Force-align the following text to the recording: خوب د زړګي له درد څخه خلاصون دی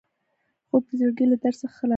خوب 0.67 0.83
د 0.89 0.91
زړګي 0.99 1.25
له 1.31 1.37
درد 1.41 1.55
څخه 1.61 1.75
خلاصون 1.79 1.87
دی 1.87 1.89